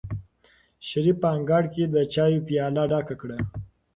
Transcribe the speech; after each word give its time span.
شریف 0.87 1.17
په 1.21 1.27
انګړ 1.35 1.63
کې 1.73 1.83
د 1.93 1.95
چایو 2.13 2.45
پیاله 2.47 2.83
ډکه 2.91 3.15
کړه. 3.21 3.37